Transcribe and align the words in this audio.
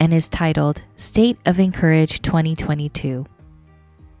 and 0.00 0.14
is 0.14 0.30
titled 0.30 0.82
State 0.96 1.36
of 1.44 1.60
Encourage 1.60 2.22
2022. 2.22 3.26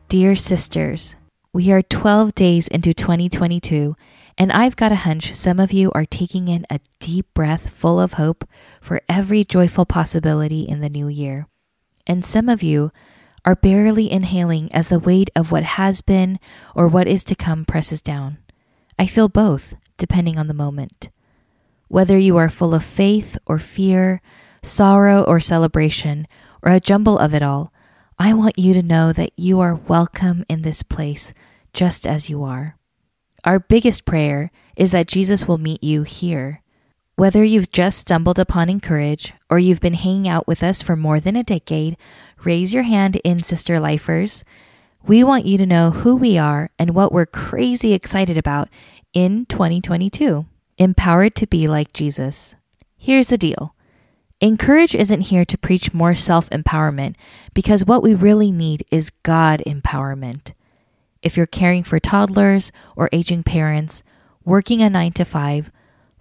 Dear 0.08 0.36
sisters, 0.36 1.16
we 1.54 1.72
are 1.72 1.80
12 1.80 2.34
days 2.34 2.68
into 2.68 2.92
2022, 2.92 3.96
and 4.36 4.52
I've 4.52 4.76
got 4.76 4.92
a 4.92 4.96
hunch 4.96 5.34
some 5.34 5.58
of 5.58 5.72
you 5.72 5.90
are 5.92 6.04
taking 6.04 6.48
in 6.48 6.66
a 6.68 6.80
deep 6.98 7.32
breath 7.32 7.70
full 7.70 7.98
of 7.98 8.12
hope 8.12 8.46
for 8.82 9.00
every 9.08 9.42
joyful 9.42 9.86
possibility 9.86 10.60
in 10.60 10.80
the 10.80 10.90
new 10.90 11.08
year. 11.08 11.48
And 12.06 12.26
some 12.26 12.50
of 12.50 12.62
you 12.62 12.92
are 13.46 13.56
barely 13.56 14.12
inhaling 14.12 14.70
as 14.74 14.90
the 14.90 14.98
weight 14.98 15.30
of 15.34 15.50
what 15.50 15.64
has 15.64 16.02
been 16.02 16.38
or 16.76 16.88
what 16.88 17.08
is 17.08 17.24
to 17.24 17.34
come 17.34 17.64
presses 17.64 18.02
down. 18.02 18.36
I 18.98 19.06
feel 19.06 19.30
both, 19.30 19.76
depending 19.96 20.38
on 20.38 20.46
the 20.46 20.52
moment. 20.52 21.08
Whether 21.90 22.16
you 22.16 22.36
are 22.36 22.48
full 22.48 22.72
of 22.72 22.84
faith 22.84 23.36
or 23.46 23.58
fear, 23.58 24.22
sorrow 24.62 25.24
or 25.24 25.40
celebration, 25.40 26.28
or 26.62 26.70
a 26.70 26.78
jumble 26.78 27.18
of 27.18 27.34
it 27.34 27.42
all, 27.42 27.72
I 28.16 28.32
want 28.32 28.60
you 28.60 28.74
to 28.74 28.82
know 28.82 29.12
that 29.12 29.32
you 29.36 29.58
are 29.58 29.74
welcome 29.74 30.44
in 30.48 30.62
this 30.62 30.84
place 30.84 31.34
just 31.72 32.06
as 32.06 32.30
you 32.30 32.44
are. 32.44 32.76
Our 33.44 33.58
biggest 33.58 34.04
prayer 34.04 34.52
is 34.76 34.92
that 34.92 35.08
Jesus 35.08 35.48
will 35.48 35.58
meet 35.58 35.82
you 35.82 36.04
here. 36.04 36.62
Whether 37.16 37.42
you've 37.42 37.72
just 37.72 37.98
stumbled 37.98 38.38
upon 38.38 38.70
Encourage 38.70 39.34
or 39.50 39.58
you've 39.58 39.80
been 39.80 39.94
hanging 39.94 40.28
out 40.28 40.46
with 40.46 40.62
us 40.62 40.82
for 40.82 40.94
more 40.94 41.18
than 41.18 41.34
a 41.34 41.42
decade, 41.42 41.96
raise 42.44 42.72
your 42.72 42.84
hand 42.84 43.16
in 43.24 43.42
Sister 43.42 43.80
Lifers. 43.80 44.44
We 45.04 45.24
want 45.24 45.44
you 45.44 45.58
to 45.58 45.66
know 45.66 45.90
who 45.90 46.14
we 46.14 46.38
are 46.38 46.70
and 46.78 46.94
what 46.94 47.10
we're 47.10 47.26
crazy 47.26 47.94
excited 47.94 48.36
about 48.36 48.68
in 49.12 49.44
2022. 49.46 50.46
Empowered 50.80 51.34
to 51.34 51.46
be 51.46 51.68
like 51.68 51.92
Jesus. 51.92 52.54
Here's 52.96 53.28
the 53.28 53.36
deal 53.36 53.74
Encourage 54.40 54.94
isn't 54.94 55.20
here 55.20 55.44
to 55.44 55.58
preach 55.58 55.92
more 55.92 56.14
self 56.14 56.48
empowerment 56.48 57.16
because 57.52 57.84
what 57.84 58.02
we 58.02 58.14
really 58.14 58.50
need 58.50 58.86
is 58.90 59.12
God 59.22 59.62
empowerment. 59.66 60.54
If 61.20 61.36
you're 61.36 61.44
caring 61.44 61.82
for 61.82 62.00
toddlers 62.00 62.72
or 62.96 63.10
aging 63.12 63.42
parents, 63.42 64.02
working 64.42 64.80
a 64.80 64.88
9 64.88 65.12
to 65.12 65.26
5, 65.26 65.70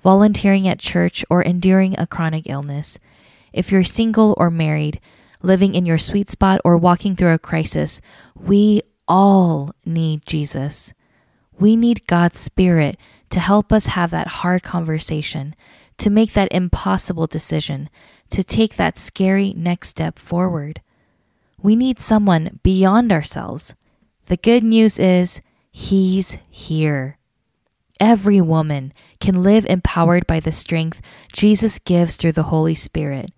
volunteering 0.04 0.68
at 0.68 0.78
church, 0.78 1.24
or 1.30 1.42
enduring 1.42 1.98
a 1.98 2.06
chronic 2.06 2.44
illness, 2.50 3.00
if 3.54 3.72
you're 3.72 3.86
single 3.86 4.36
or 4.38 4.50
married, 4.50 5.00
living 5.42 5.74
in 5.74 5.86
your 5.86 5.98
sweet 5.98 6.30
spot, 6.30 6.60
or 6.66 6.76
walking 6.76 7.16
through 7.16 7.32
a 7.32 7.40
crisis, 7.40 8.02
we 8.36 8.82
all 9.08 9.72
need 9.86 10.26
Jesus. 10.26 10.94
We 11.58 11.78
need 11.78 12.08
God's 12.08 12.38
Spirit 12.38 12.98
to 13.30 13.40
help 13.40 13.72
us 13.72 13.88
have 13.88 14.12
that 14.12 14.28
hard 14.28 14.64
conversation 14.64 15.56
to 16.00 16.10
make 16.10 16.34
that 16.34 16.52
impossible 16.52 17.28
decision, 17.28 17.90
to 18.30 18.44
take 18.44 18.76
that 18.76 18.98
scary 18.98 19.54
next 19.56 19.90
step 19.90 20.18
forward. 20.18 20.82
We 21.62 21.76
need 21.76 22.00
someone 22.00 22.60
beyond 22.64 23.12
ourselves. 23.12 23.76
The 24.26 24.38
good 24.38 24.64
news 24.64 24.98
is, 24.98 25.42
He's 25.72 26.38
here. 26.50 27.18
Every 28.00 28.40
woman 28.40 28.94
can 29.20 29.44
live 29.44 29.66
empowered 29.66 30.26
by 30.26 30.40
the 30.40 30.54
strength 30.54 31.02
Jesus 31.34 31.80
gives 31.80 32.16
through 32.16 32.32
the 32.32 32.44
Holy 32.44 32.76
Spirit. 32.76 33.32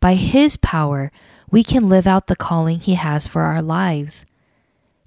By 0.00 0.14
His 0.14 0.58
power, 0.58 1.10
we 1.50 1.64
can 1.64 1.88
live 1.88 2.06
out 2.06 2.26
the 2.26 2.36
calling 2.36 2.80
He 2.80 2.94
has 2.94 3.26
for 3.26 3.42
our 3.42 3.62
lives. 3.62 4.26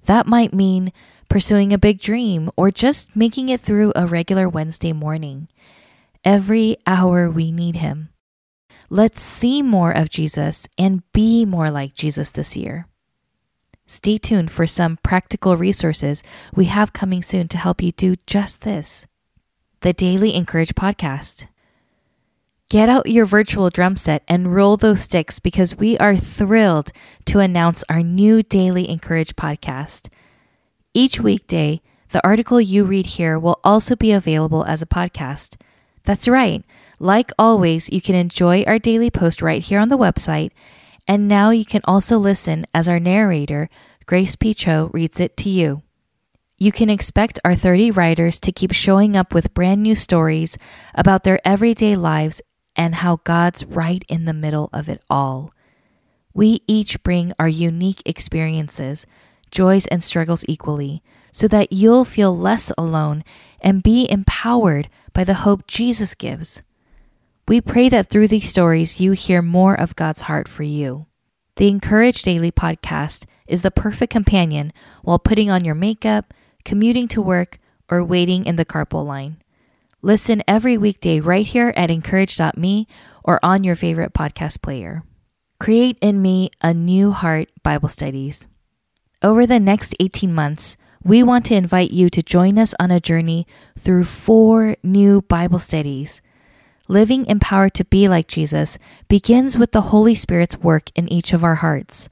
That 0.06 0.26
might 0.26 0.52
mean 0.52 0.92
pursuing 1.30 1.72
a 1.72 1.78
big 1.78 2.00
dream 2.00 2.50
or 2.56 2.70
just 2.70 3.16
making 3.16 3.48
it 3.48 3.62
through 3.62 3.92
a 3.96 4.06
regular 4.06 4.48
Wednesday 4.48 4.92
morning 4.92 5.48
every 6.24 6.76
hour 6.86 7.30
we 7.30 7.50
need 7.50 7.76
Him. 7.76 8.10
Let's 8.90 9.22
see 9.22 9.62
more 9.62 9.92
of 9.92 10.10
Jesus 10.10 10.68
and 10.76 11.02
be 11.12 11.46
more 11.46 11.70
like 11.70 11.94
Jesus 11.94 12.30
this 12.30 12.56
year. 12.56 12.86
Stay 13.86 14.18
tuned 14.18 14.50
for 14.50 14.66
some 14.66 14.98
practical 15.02 15.56
resources 15.56 16.22
we 16.54 16.66
have 16.66 16.92
coming 16.92 17.22
soon 17.22 17.48
to 17.48 17.58
help 17.58 17.82
you 17.82 17.92
do 17.92 18.16
just 18.26 18.62
this. 18.62 19.06
The 19.80 19.92
Daily 19.92 20.34
Encourage 20.34 20.74
Podcast. 20.74 21.46
Get 22.68 22.88
out 22.88 23.06
your 23.06 23.26
virtual 23.26 23.70
drum 23.70 23.96
set 23.96 24.22
and 24.28 24.54
roll 24.54 24.76
those 24.76 25.00
sticks 25.00 25.40
because 25.40 25.76
we 25.76 25.98
are 25.98 26.14
thrilled 26.14 26.92
to 27.26 27.40
announce 27.40 27.82
our 27.88 28.02
new 28.02 28.42
Daily 28.42 28.88
Encourage 28.88 29.34
podcast. 29.34 30.08
Each 30.92 31.20
weekday, 31.20 31.82
the 32.08 32.24
article 32.26 32.60
you 32.60 32.84
read 32.84 33.06
here 33.06 33.38
will 33.38 33.60
also 33.62 33.94
be 33.94 34.10
available 34.10 34.64
as 34.64 34.82
a 34.82 34.86
podcast. 34.86 35.54
That's 36.02 36.26
right. 36.26 36.64
Like 36.98 37.30
always, 37.38 37.88
you 37.90 38.00
can 38.00 38.16
enjoy 38.16 38.64
our 38.64 38.80
daily 38.80 39.10
post 39.10 39.40
right 39.40 39.62
here 39.62 39.78
on 39.78 39.88
the 39.88 39.98
website. 39.98 40.50
And 41.06 41.28
now 41.28 41.50
you 41.50 41.64
can 41.64 41.82
also 41.84 42.18
listen 42.18 42.66
as 42.74 42.88
our 42.88 42.98
narrator, 42.98 43.68
Grace 44.06 44.34
P. 44.34 44.52
Cho, 44.52 44.90
reads 44.92 45.20
it 45.20 45.36
to 45.38 45.48
you. 45.48 45.82
You 46.58 46.72
can 46.72 46.90
expect 46.90 47.38
our 47.44 47.54
30 47.54 47.92
writers 47.92 48.40
to 48.40 48.52
keep 48.52 48.72
showing 48.72 49.16
up 49.16 49.32
with 49.32 49.54
brand 49.54 49.82
new 49.82 49.94
stories 49.94 50.58
about 50.94 51.22
their 51.22 51.40
everyday 51.46 51.94
lives 51.94 52.42
and 52.74 52.96
how 52.96 53.20
God's 53.22 53.64
right 53.64 54.04
in 54.08 54.24
the 54.24 54.34
middle 54.34 54.68
of 54.72 54.88
it 54.88 55.02
all. 55.08 55.54
We 56.34 56.62
each 56.66 57.02
bring 57.02 57.32
our 57.38 57.48
unique 57.48 58.02
experiences, 58.04 59.06
joys, 59.50 59.86
and 59.86 60.02
struggles 60.02 60.44
equally 60.48 61.02
so 61.32 61.48
that 61.48 61.72
you'll 61.72 62.04
feel 62.04 62.36
less 62.36 62.72
alone 62.76 63.24
and 63.60 63.82
be 63.82 64.10
empowered 64.10 64.88
by 65.12 65.24
the 65.24 65.34
hope 65.34 65.66
Jesus 65.66 66.14
gives. 66.14 66.62
We 67.48 67.60
pray 67.60 67.88
that 67.88 68.08
through 68.08 68.28
these 68.28 68.48
stories, 68.48 69.00
you 69.00 69.12
hear 69.12 69.42
more 69.42 69.74
of 69.74 69.96
God's 69.96 70.22
heart 70.22 70.48
for 70.48 70.62
you. 70.62 71.06
The 71.56 71.68
Encourage 71.68 72.22
Daily 72.22 72.52
podcast 72.52 73.26
is 73.46 73.62
the 73.62 73.70
perfect 73.70 74.12
companion 74.12 74.72
while 75.02 75.18
putting 75.18 75.50
on 75.50 75.64
your 75.64 75.74
makeup, 75.74 76.32
commuting 76.64 77.08
to 77.08 77.20
work, 77.20 77.58
or 77.90 78.04
waiting 78.04 78.46
in 78.46 78.56
the 78.56 78.64
carpool 78.64 79.04
line. 79.04 79.38
Listen 80.00 80.42
every 80.46 80.78
weekday 80.78 81.20
right 81.20 81.46
here 81.46 81.74
at 81.76 81.90
incourage.me 81.90 82.86
or 83.24 83.40
on 83.42 83.64
your 83.64 83.76
favorite 83.76 84.14
podcast 84.14 84.62
player. 84.62 85.02
Create 85.58 85.98
in 86.00 86.22
me 86.22 86.50
a 86.62 86.72
new 86.72 87.10
heart 87.10 87.50
Bible 87.62 87.88
studies. 87.88 88.46
Over 89.22 89.46
the 89.46 89.60
next 89.60 89.94
18 90.00 90.32
months, 90.32 90.78
we 91.04 91.22
want 91.22 91.44
to 91.46 91.54
invite 91.54 91.90
you 91.90 92.08
to 92.08 92.22
join 92.22 92.58
us 92.58 92.74
on 92.80 92.90
a 92.90 93.00
journey 93.00 93.46
through 93.78 94.04
four 94.04 94.76
new 94.82 95.20
Bible 95.20 95.58
studies. 95.58 96.22
Living 96.88 97.26
empowered 97.26 97.74
to 97.74 97.84
be 97.84 98.08
like 98.08 98.28
Jesus 98.28 98.78
begins 99.08 99.58
with 99.58 99.72
the 99.72 99.92
Holy 99.92 100.14
Spirit's 100.14 100.56
work 100.56 100.90
in 100.94 101.06
each 101.12 101.34
of 101.34 101.44
our 101.44 101.56
hearts. 101.56 102.08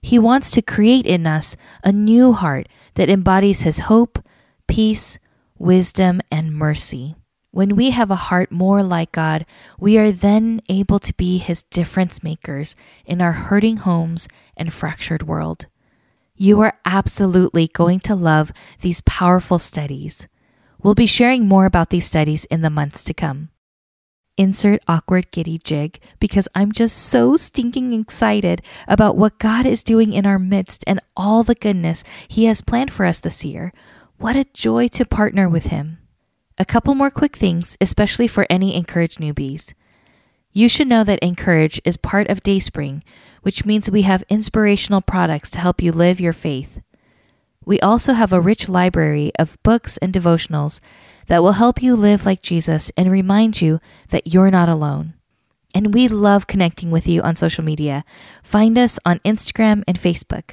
He 0.00 0.18
wants 0.18 0.50
to 0.52 0.62
create 0.62 1.06
in 1.06 1.26
us 1.26 1.56
a 1.84 1.92
new 1.92 2.32
heart 2.32 2.70
that 2.94 3.10
embodies 3.10 3.60
His 3.60 3.80
hope, 3.80 4.18
peace, 4.66 5.18
wisdom, 5.58 6.22
and 6.32 6.54
mercy. 6.54 7.16
When 7.50 7.76
we 7.76 7.90
have 7.90 8.10
a 8.10 8.16
heart 8.16 8.50
more 8.50 8.82
like 8.82 9.12
God, 9.12 9.44
we 9.78 9.98
are 9.98 10.10
then 10.10 10.62
able 10.70 11.00
to 11.00 11.12
be 11.14 11.36
His 11.36 11.64
difference 11.64 12.22
makers 12.22 12.74
in 13.04 13.20
our 13.20 13.32
hurting 13.32 13.78
homes 13.78 14.26
and 14.56 14.72
fractured 14.72 15.24
world. 15.24 15.66
You 16.36 16.60
are 16.60 16.78
absolutely 16.84 17.68
going 17.68 18.00
to 18.00 18.14
love 18.14 18.52
these 18.82 19.00
powerful 19.02 19.58
studies. 19.58 20.28
We'll 20.82 20.94
be 20.94 21.06
sharing 21.06 21.48
more 21.48 21.64
about 21.64 21.88
these 21.88 22.04
studies 22.04 22.44
in 22.46 22.60
the 22.60 22.68
months 22.68 23.04
to 23.04 23.14
come. 23.14 23.48
Insert 24.36 24.82
awkward 24.86 25.30
giddy 25.30 25.56
jig 25.56 25.98
because 26.20 26.46
I'm 26.54 26.72
just 26.72 26.98
so 26.98 27.36
stinking 27.36 27.94
excited 27.94 28.60
about 28.86 29.16
what 29.16 29.38
God 29.38 29.64
is 29.64 29.82
doing 29.82 30.12
in 30.12 30.26
our 30.26 30.38
midst 30.38 30.84
and 30.86 31.00
all 31.16 31.42
the 31.42 31.54
goodness 31.54 32.04
He 32.28 32.44
has 32.44 32.60
planned 32.60 32.92
for 32.92 33.06
us 33.06 33.18
this 33.18 33.42
year. 33.42 33.72
What 34.18 34.36
a 34.36 34.44
joy 34.52 34.88
to 34.88 35.06
partner 35.06 35.48
with 35.48 35.66
Him. 35.66 35.98
A 36.58 36.66
couple 36.66 36.94
more 36.94 37.10
quick 37.10 37.34
things, 37.34 37.78
especially 37.80 38.28
for 38.28 38.46
any 38.50 38.74
encouraged 38.74 39.20
newbies. 39.20 39.72
You 40.56 40.70
should 40.70 40.88
know 40.88 41.04
that 41.04 41.18
Encourage 41.18 41.82
is 41.84 41.98
part 41.98 42.30
of 42.30 42.42
Dayspring, 42.42 43.02
which 43.42 43.66
means 43.66 43.90
we 43.90 44.02
have 44.08 44.24
inspirational 44.30 45.02
products 45.02 45.50
to 45.50 45.60
help 45.60 45.82
you 45.82 45.92
live 45.92 46.18
your 46.18 46.32
faith. 46.32 46.80
We 47.66 47.78
also 47.80 48.14
have 48.14 48.32
a 48.32 48.40
rich 48.40 48.66
library 48.66 49.32
of 49.38 49.62
books 49.62 49.98
and 49.98 50.14
devotionals 50.14 50.80
that 51.26 51.42
will 51.42 51.60
help 51.60 51.82
you 51.82 51.94
live 51.94 52.24
like 52.24 52.40
Jesus 52.40 52.90
and 52.96 53.12
remind 53.12 53.60
you 53.60 53.80
that 54.08 54.32
you're 54.32 54.50
not 54.50 54.70
alone. 54.70 55.12
And 55.74 55.92
we 55.92 56.08
love 56.08 56.46
connecting 56.46 56.90
with 56.90 57.06
you 57.06 57.20
on 57.20 57.36
social 57.36 57.62
media. 57.62 58.02
Find 58.42 58.78
us 58.78 58.98
on 59.04 59.18
Instagram 59.26 59.84
and 59.86 60.00
Facebook. 60.00 60.52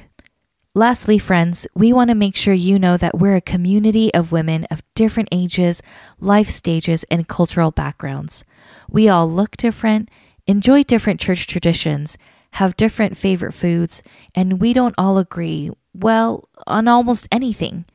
Lastly, 0.76 1.20
friends, 1.20 1.68
we 1.76 1.92
want 1.92 2.10
to 2.10 2.16
make 2.16 2.34
sure 2.34 2.52
you 2.52 2.80
know 2.80 2.96
that 2.96 3.16
we're 3.16 3.36
a 3.36 3.40
community 3.40 4.12
of 4.12 4.32
women 4.32 4.64
of 4.72 4.82
different 4.96 5.28
ages, 5.30 5.80
life 6.18 6.48
stages, 6.48 7.04
and 7.12 7.28
cultural 7.28 7.70
backgrounds. 7.70 8.44
We 8.90 9.08
all 9.08 9.30
look 9.30 9.56
different, 9.56 10.08
enjoy 10.48 10.82
different 10.82 11.20
church 11.20 11.46
traditions, 11.46 12.18
have 12.54 12.76
different 12.76 13.16
favorite 13.16 13.52
foods, 13.52 14.02
and 14.34 14.60
we 14.60 14.72
don't 14.72 14.96
all 14.98 15.16
agree, 15.16 15.70
well, 15.94 16.48
on 16.66 16.88
almost 16.88 17.28
anything. 17.30 17.86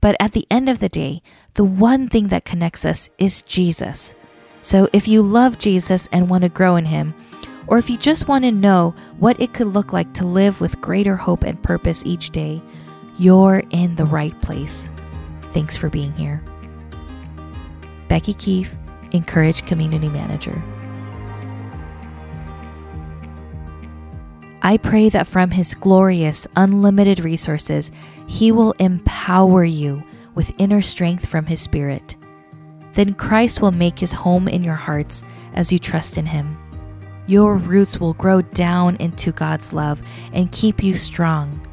But 0.00 0.16
at 0.18 0.32
the 0.32 0.46
end 0.50 0.70
of 0.70 0.78
the 0.78 0.88
day, 0.88 1.20
the 1.54 1.64
one 1.64 2.08
thing 2.08 2.28
that 2.28 2.46
connects 2.46 2.86
us 2.86 3.10
is 3.18 3.42
Jesus. 3.42 4.14
So 4.62 4.88
if 4.94 5.06
you 5.06 5.20
love 5.20 5.58
Jesus 5.58 6.08
and 6.10 6.30
want 6.30 6.44
to 6.44 6.48
grow 6.48 6.76
in 6.76 6.86
Him, 6.86 7.12
or 7.66 7.78
if 7.78 7.88
you 7.88 7.96
just 7.96 8.28
want 8.28 8.44
to 8.44 8.52
know 8.52 8.94
what 9.18 9.40
it 9.40 9.54
could 9.54 9.68
look 9.68 9.92
like 9.92 10.12
to 10.14 10.24
live 10.24 10.60
with 10.60 10.80
greater 10.80 11.16
hope 11.16 11.44
and 11.44 11.62
purpose 11.62 12.02
each 12.04 12.30
day, 12.30 12.62
you're 13.18 13.62
in 13.70 13.94
the 13.94 14.04
right 14.04 14.38
place. 14.42 14.88
Thanks 15.52 15.76
for 15.76 15.88
being 15.88 16.12
here. 16.14 16.42
Becky 18.08 18.34
Keife, 18.34 18.76
Encourage 19.12 19.64
Community 19.66 20.08
Manager. 20.08 20.62
I 24.62 24.78
pray 24.78 25.10
that 25.10 25.26
from 25.26 25.50
His 25.50 25.74
glorious, 25.74 26.46
unlimited 26.56 27.20
resources, 27.20 27.92
He 28.26 28.50
will 28.50 28.72
empower 28.78 29.62
you 29.62 30.02
with 30.34 30.54
inner 30.58 30.82
strength 30.82 31.28
from 31.28 31.46
His 31.46 31.60
Spirit. 31.60 32.16
Then 32.94 33.14
Christ 33.14 33.60
will 33.60 33.72
make 33.72 33.98
His 33.98 34.12
home 34.12 34.48
in 34.48 34.62
your 34.62 34.74
hearts 34.74 35.22
as 35.54 35.70
you 35.70 35.78
trust 35.78 36.16
in 36.16 36.26
Him. 36.26 36.56
Your 37.26 37.56
roots 37.56 37.98
will 37.98 38.14
grow 38.14 38.42
down 38.42 38.96
into 38.96 39.32
God's 39.32 39.72
love 39.72 40.02
and 40.32 40.52
keep 40.52 40.82
you 40.82 40.94
strong. 40.94 41.66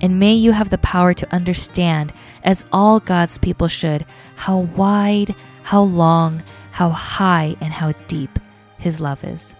And 0.00 0.20
may 0.20 0.34
you 0.34 0.52
have 0.52 0.70
the 0.70 0.78
power 0.78 1.14
to 1.14 1.34
understand, 1.34 2.12
as 2.44 2.64
all 2.70 3.00
God's 3.00 3.38
people 3.38 3.66
should, 3.66 4.04
how 4.36 4.58
wide, 4.76 5.34
how 5.62 5.82
long, 5.82 6.42
how 6.70 6.90
high, 6.90 7.56
and 7.60 7.72
how 7.72 7.92
deep 8.06 8.38
His 8.78 9.00
love 9.00 9.24
is. 9.24 9.54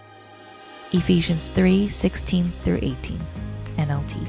Ephesians 0.93 1.49
3 1.49 1.89
16 1.89 2.53
through 2.63 2.79
18, 2.81 3.19
NLT. 3.77 4.25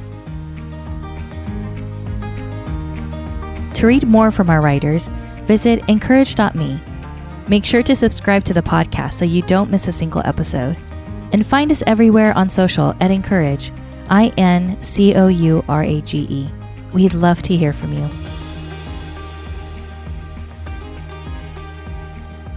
To 3.74 3.86
read 3.86 4.08
more 4.08 4.32
from 4.32 4.50
our 4.50 4.60
writers, 4.60 5.06
visit 5.44 5.84
incourage.me. 5.86 6.80
Make 7.46 7.64
sure 7.64 7.82
to 7.84 7.94
subscribe 7.94 8.42
to 8.44 8.54
the 8.54 8.62
podcast 8.62 9.12
so 9.12 9.24
you 9.24 9.42
don't 9.42 9.70
miss 9.70 9.86
a 9.86 9.92
single 9.92 10.22
episode. 10.24 10.76
And 11.32 11.46
find 11.46 11.70
us 11.70 11.82
everywhere 11.86 12.36
on 12.36 12.50
social 12.50 12.94
at 13.00 13.10
Encourage, 13.10 13.72
I 14.08 14.32
N 14.36 14.82
C 14.82 15.14
O 15.14 15.28
U 15.28 15.64
R 15.68 15.82
A 15.82 16.00
G 16.00 16.26
E. 16.30 16.50
We'd 16.92 17.14
love 17.14 17.42
to 17.42 17.56
hear 17.56 17.72
from 17.72 17.92
you. 17.92 18.08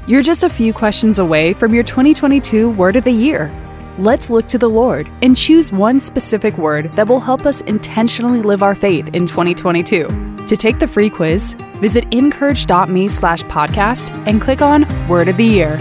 You're 0.08 0.24
just 0.24 0.44
a 0.44 0.50
few 0.50 0.74
questions 0.74 1.20
away 1.20 1.54
from 1.54 1.74
your 1.74 1.84
2022 1.84 2.70
Word 2.72 2.96
of 2.96 3.04
the 3.04 3.12
Year. 3.12 3.50
Let's 3.98 4.30
look 4.30 4.48
to 4.48 4.58
the 4.58 4.70
Lord 4.70 5.08
and 5.22 5.38
choose 5.38 5.72
one 5.72 6.00
specific 6.00 6.58
word 6.58 6.92
that 6.96 7.08
will 7.08 7.20
help 7.20 7.46
us 7.46 7.62
intentionally 7.62 8.42
live 8.42 8.64
our 8.64 8.74
faith 8.74 9.08
in 9.14 9.28
2022. 9.28 10.46
To 10.48 10.58
take 10.58 10.80
the 10.80 10.88
free 10.88 11.10
quiz, 11.10 11.54
visit 11.80 12.06
incourage.me 12.12 13.08
slash 13.10 13.44
podcast 13.44 14.10
and 14.28 14.42
click 14.42 14.62
on 14.62 14.86
Word 15.08 15.28
of 15.28 15.38
the 15.38 15.46
Year. 15.46 15.78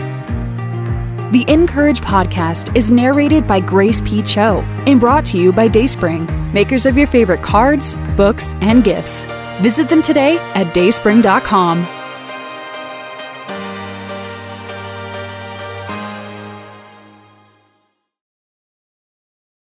The 1.30 1.44
Encourage 1.46 2.00
podcast 2.00 2.76
is 2.76 2.90
narrated 2.90 3.46
by 3.46 3.60
Grace 3.60 4.00
P. 4.00 4.20
Cho 4.20 4.64
and 4.88 4.98
brought 4.98 5.24
to 5.26 5.38
you 5.38 5.52
by 5.52 5.68
Dayspring, 5.68 6.26
makers 6.52 6.86
of 6.86 6.98
your 6.98 7.06
favorite 7.06 7.40
cards, 7.40 7.94
books, 8.16 8.54
and 8.60 8.82
gifts. 8.82 9.26
Visit 9.62 9.88
them 9.88 10.02
today 10.02 10.38
at 10.54 10.74
dayspring.com. 10.74 11.99